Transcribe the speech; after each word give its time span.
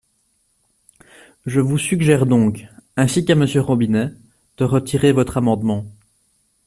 Je 1.45 1.59
vous 1.59 1.77
suggère 1.77 2.25
donc, 2.25 2.65
ainsi 2.97 3.23
qu’à 3.23 3.35
Monsieur 3.35 3.61
Robinet, 3.61 4.09
de 4.57 4.63
retirer 4.65 5.11
votre 5.11 5.37
amendement. 5.37 5.85